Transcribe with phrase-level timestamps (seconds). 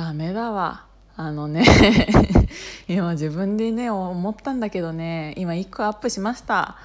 [0.00, 0.86] ダメだわ。
[1.14, 1.62] あのね
[2.88, 6.76] 今自分でね思ったんだけどね今1個アップしました。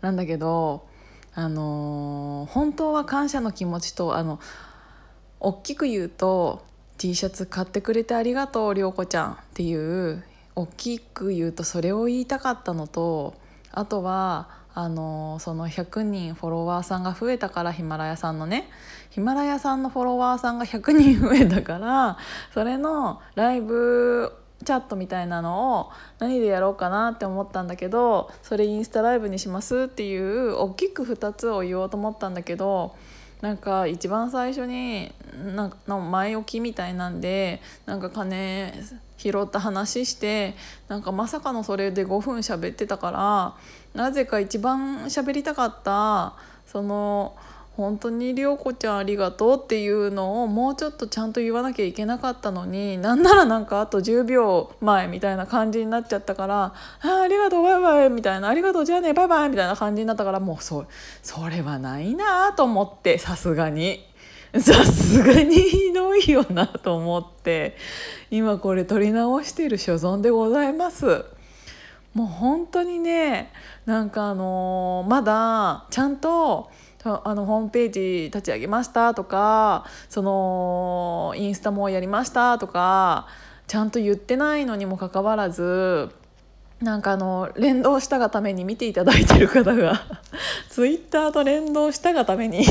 [0.00, 0.86] なんだけど
[1.34, 4.38] あのー本当は感謝の気持ちとあの
[5.40, 6.62] 大きく言うと
[6.96, 10.22] T シャツ買ってくれてありがとう涼子ちゃんっていう
[10.54, 13.34] 大きく言うとそれを言いたかったのと
[13.72, 18.68] あとはあのその100人フォロワーさんが増えたからヒマラヤさんのね
[19.10, 22.18] ヒマラヤさんのフォロワーさんが100人増えたから
[22.54, 24.32] それのライブ
[24.64, 32.94] チャットみたいなのを何でやろうかなって思ったんだけどそれインスタライブにしますっていう大きく2つを言おうと思ったんだけど
[33.40, 35.12] なんか一番最初に
[35.54, 38.72] なんか前置きみたいなんでなんか金
[39.16, 40.54] 拾った話して
[40.88, 43.10] なんかまさかのそれで5分喋ってたか
[43.94, 46.34] らなぜか一番喋りたかった
[46.66, 47.36] その
[47.80, 60.84] 本当に涼子ちゃんありがとうっていうのをもうちょっとちゃんと言わなきゃいけなかったのになんならなんかあと10秒前みたいな感じになっちゃったから「あありがとうバイバイ」みたいな「ありがとうじゃあねバイバイ」みたいな感じになったからもうそ
[61.22, 64.06] それはないなと思ってさすがに。
[64.58, 67.76] さすがにひどいよなと思って
[68.32, 71.24] 今これ撮り直している所存でございます。
[72.14, 73.52] もう本当にね
[73.86, 76.68] なんかあのー、まだちゃんと
[77.02, 83.26] あのホームページ立ち上げましたとかそのインスタもやりましたとか
[83.66, 86.10] ちゃんと言ってないのにもかかわらず
[86.82, 90.02] なんかあの連動したがために見ていただいてる方が
[90.68, 92.64] ツイッターと連動したがために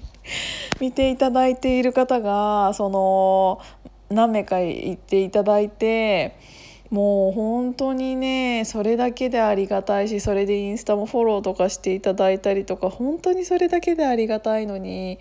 [0.80, 3.60] 見ていただいている方がその
[4.08, 6.57] 何名か言っていただいて。
[6.90, 15.18] もう本当にねそれだけでありがたいしそれでインスタもフォローとかしていただいたりとか本当にそれだけでありがたいのに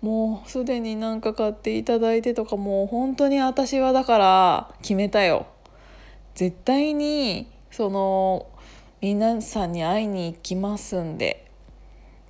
[0.00, 5.46] もうすでになんか買っていただいてとかもう本当に私はだから決めたよ。
[6.34, 8.46] 絶対にその
[9.02, 11.50] 皆さんに会いに行きますんで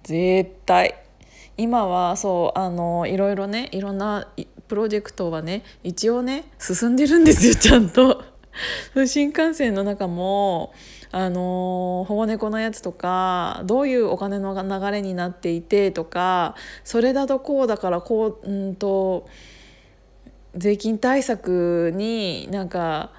[0.02, 0.96] 絶対
[1.56, 4.26] 今はそうあのいろいろねいろんな
[4.66, 8.29] プロジェクトはね一応ね進んでるんですよちゃんと。
[9.06, 10.72] 新幹線の中も
[11.12, 19.28] あの保護猫のやつとかどういうお金の流れになっていてとかそれだとこうだからこううんと
[20.56, 23.10] 税金対策になんか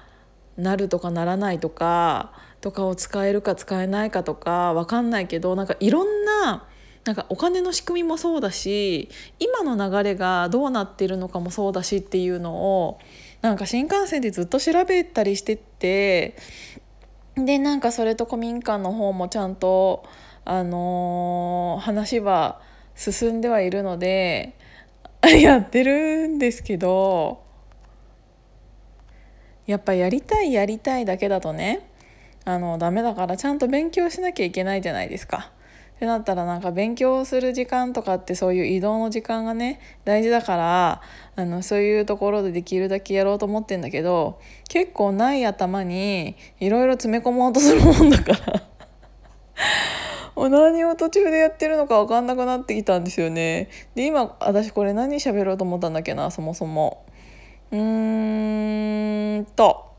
[0.56, 6.66] なるとかならないとかとかを使えるか使えないかとか分かんないけどなんかいろんな
[7.04, 9.08] なんかお金の仕組みもそうだし
[9.40, 13.00] 今の流れがどうなってるのかもそうだしっていうのを
[13.42, 16.36] なんか新幹線でずっと調べたりしてって
[17.34, 20.04] でなんかそれと古民家の方もちゃんと、
[20.44, 22.60] あのー、話は
[22.94, 24.54] 進んではいるので
[25.42, 27.42] やってるんですけど
[29.66, 31.88] やっぱやりたいやりたいだけだとね
[32.44, 35.52] あのダメだからちゃんと勉強しなきゃいけないじゃないですか。
[36.02, 41.00] ってなったらなんか勉強する時間とかってそういう移動の時間がね大事だから
[41.36, 48.32] あのそういうところでできるだけやろうと思ってんだけど結構ない頭にいろいろ詰め込もうとするもんだか
[50.34, 53.68] ら 何を途中でやってるのか分かんなくなってきたんですよね。
[53.94, 57.04] で今私これ何喋ろうと思ったんだっけなそもそも。
[57.70, 59.91] うーんと。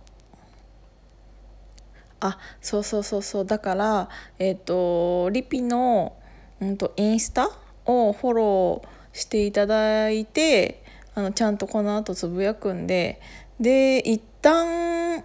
[2.25, 3.45] あそうそうそうそう。
[3.45, 6.15] だからえっ、ー、とリピの、
[6.61, 7.49] うんと、インスタ
[7.85, 10.83] をフォローしていただいて
[11.15, 13.19] あのちゃんとこの後つぶやくんで。
[13.59, 15.21] で一旦明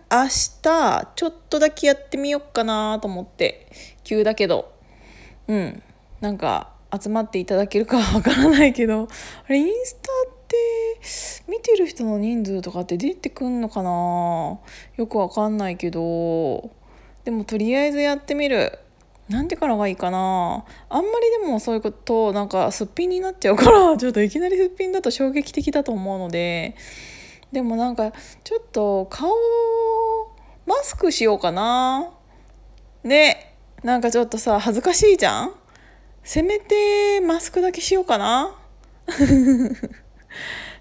[0.63, 3.71] 日ちょっとだけやってみようかなと思って。
[4.05, 4.73] 急だけど。
[5.49, 5.83] うん。
[6.21, 9.09] なんか集まっていただけるかわからないけど。
[9.47, 10.57] あれインスタって
[11.49, 14.59] 見てる人の人数とかって出てくんのかな？
[14.97, 16.71] よくわかんないけど。
[17.29, 18.79] でもとりあえずやってみる。
[19.29, 20.65] なんてからがいいかな。
[20.89, 26.75] あんまりでもそういうことなんかすっぴんになっちゃうから ちょっといきなりすっぴんだと衝撃的だと思うので。
[27.53, 28.15] でもなんか
[28.45, 29.29] ちょっと顔
[30.65, 32.09] マスクしようかな。
[33.05, 35.55] ねなんかちょっとさ恥ずかしいじゃん。
[36.25, 38.57] せめてマスクだけしようかな。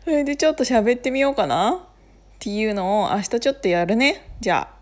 [0.06, 1.74] それでちょっと喋ってみようかな。
[1.74, 1.80] っ
[2.40, 4.32] ていうのを明日ちょっとやるね。
[4.40, 4.77] じゃあ。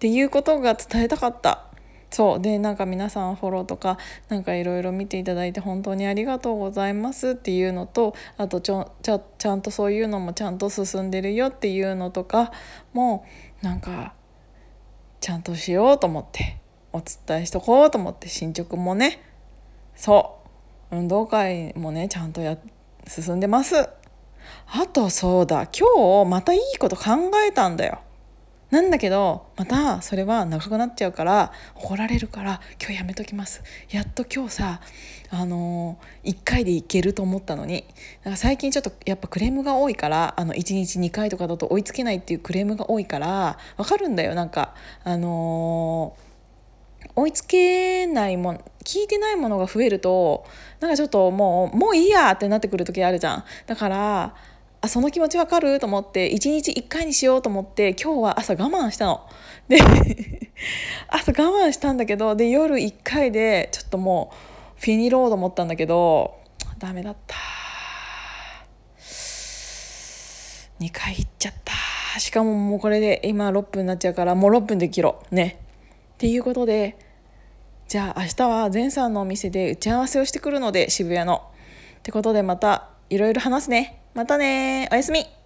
[0.00, 1.66] っていうことが伝えたかった。
[2.08, 2.40] そう。
[2.40, 3.98] でなんか皆さんフォローとか
[4.30, 12.50] なんかいろいろ見ていただいて本当にありがとうございますっていうのとあとちょちゃちゃんとそういうのもちゃんと進んでるよっていうのとか
[12.94, 13.26] も
[13.60, 14.14] なんか
[15.20, 16.56] ちゃんとしようと思って
[16.94, 19.22] お伝えしとこうと思って進捗もね。
[19.96, 20.38] そ
[20.90, 20.96] う。
[20.96, 22.56] 運動会もねちゃんとや
[23.06, 23.76] 進んでます。
[23.76, 25.66] あとそうだ。
[25.66, 28.00] 今日またいいこと考えたんだよ。
[28.70, 33.62] なんだけどまたそれは長くなっちゃうから怒られるから今日やめときます。
[33.90, 34.80] やっと今日さ
[35.32, 37.84] あのー、1回でいけると思ったのに。
[38.24, 44.34] なんか最近ちょっとやっぱクレームが多いからあの1日2回とかだと追いつけないっていうクレームが多いからわかるんだよ。
[44.34, 50.46] なんかあのー、追いつけないもん聞いてないものが増えると
[50.80, 53.44] なんかちょっともうもういいやってなってくる時あるじゃん。
[53.66, 54.34] だから
[54.82, 55.78] あその気持ちわかる？
[55.78, 59.26] と思って1日1回にしようと思って今日は朝我慢したの。
[59.68, 59.78] で
[61.08, 66.38] 朝我慢したんだけどで夜1回でちょっともうフィニロード思ったんだけど
[66.78, 67.36] ダメだった。
[70.80, 72.18] 2回行っちゃった。
[72.18, 75.34] しかももうこれで今6分になっちゃうからもう6分で切ろう。
[75.34, 75.58] ね。
[76.14, 76.96] っていうことで
[77.86, 81.42] じゃあ明日は前さんのお店で打ち合わせをしてくるので渋谷の。
[81.98, 83.99] ってことでまたいろいろ話すね。
[84.14, 85.39] またねおやすみ。